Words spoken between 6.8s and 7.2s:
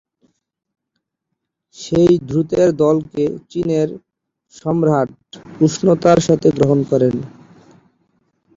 করেন।